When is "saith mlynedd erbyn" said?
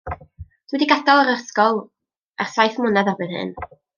2.61-3.39